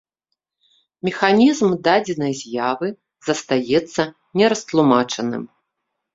Механізм 1.09 1.69
дадзенай 1.87 2.33
з'явы 2.41 2.87
застаецца 3.29 4.01
не 4.43 4.51
растлумачаным. 4.55 5.47